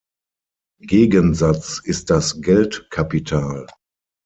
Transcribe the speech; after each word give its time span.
Gegensatz 0.81 1.79
ist 1.83 2.09
das 2.09 2.41
Geldkapital. 2.41 3.67